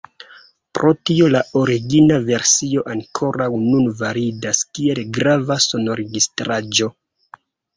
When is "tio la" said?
1.09-1.41